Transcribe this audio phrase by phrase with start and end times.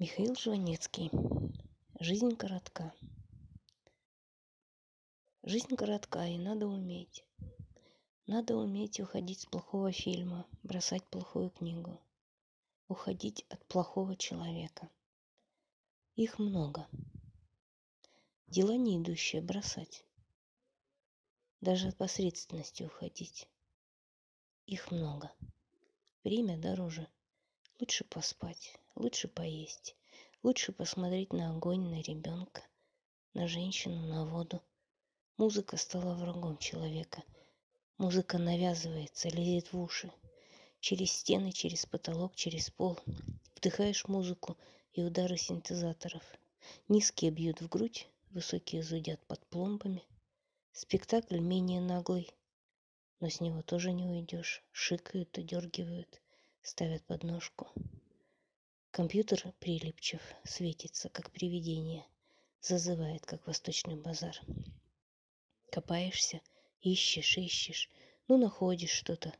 [0.00, 1.10] Михаил Жванецкий.
[1.98, 2.94] Жизнь коротка.
[5.42, 7.24] Жизнь коротка, и надо уметь.
[8.28, 12.00] Надо уметь уходить с плохого фильма, бросать плохую книгу.
[12.86, 14.88] Уходить от плохого человека.
[16.14, 16.86] Их много.
[18.46, 20.04] Дела не идущие бросать.
[21.60, 23.48] Даже от посредственности уходить.
[24.66, 25.32] Их много.
[26.22, 27.08] Время дороже.
[27.80, 29.94] Лучше поспать, лучше поесть,
[30.42, 32.62] лучше посмотреть на огонь, на ребенка,
[33.32, 34.60] на женщину, на воду.
[35.36, 37.22] Музыка стала врагом человека.
[37.96, 40.12] Музыка навязывается, лезет в уши.
[40.80, 42.98] Через стены, через потолок, через пол.
[43.56, 44.56] Вдыхаешь музыку
[44.92, 46.24] и удары синтезаторов.
[46.88, 50.02] Низкие бьют в грудь, высокие зудят под пломбами.
[50.72, 52.32] Спектакль менее наглый,
[53.20, 54.64] но с него тоже не уйдешь.
[54.72, 56.20] Шикают, удергивают,
[56.62, 57.68] ставят подножку.
[58.90, 62.04] Компьютер прилипчив, светится, как привидение,
[62.60, 64.36] зазывает, как восточный базар.
[65.70, 66.40] Копаешься,
[66.80, 67.90] ищешь, ищешь,
[68.26, 69.34] ну находишь что-то,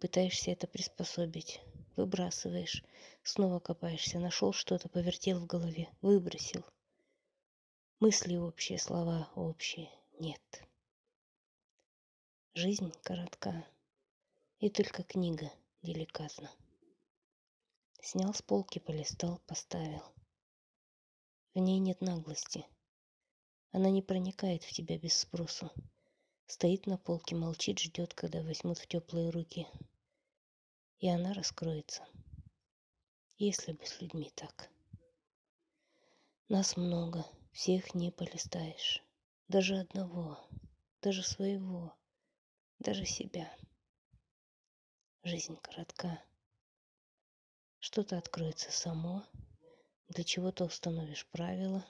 [0.00, 1.60] пытаешься это приспособить,
[1.96, 2.84] выбрасываешь,
[3.22, 6.64] снова копаешься, нашел что-то, повертел в голове, выбросил.
[8.00, 10.62] Мысли общие, слова общие, нет.
[12.54, 13.66] Жизнь коротка,
[14.58, 15.50] и только книга
[15.82, 16.50] деликатна.
[18.02, 20.02] Снял с полки, полистал, поставил.
[21.54, 22.66] В ней нет наглости.
[23.72, 25.70] Она не проникает в тебя без спросу.
[26.46, 29.68] Стоит на полке, молчит, ждет, когда возьмут в теплые руки.
[30.98, 32.06] И она раскроется.
[33.36, 34.70] Если бы с людьми так.
[36.48, 39.04] Нас много, всех не полистаешь.
[39.48, 40.38] Даже одного,
[41.02, 41.94] даже своего,
[42.78, 43.54] даже себя.
[45.22, 46.22] Жизнь коротка.
[47.80, 49.24] Что-то откроется само,
[50.08, 51.84] для чего-то установишь правила,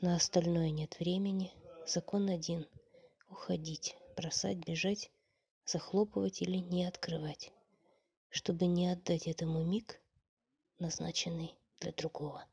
[0.00, 1.52] на остальное нет времени.
[1.86, 2.68] Закон один–
[3.28, 5.10] уходить, бросать, бежать,
[5.64, 7.52] захлопывать или не открывать,
[8.28, 10.00] чтобы не отдать этому миг,
[10.78, 12.46] назначенный для другого.